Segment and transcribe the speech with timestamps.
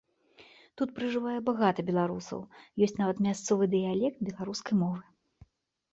[0.79, 2.39] Тут пражывае багата беларусаў,
[2.87, 5.01] ёсць нават мясцовы дыялект беларускай мовы.